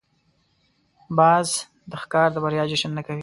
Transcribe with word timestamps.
باز 1.17 1.47
د 1.89 1.91
ښکار 2.01 2.29
د 2.33 2.37
بریا 2.43 2.63
جشن 2.71 2.91
نه 2.97 3.01
کوي 3.07 3.19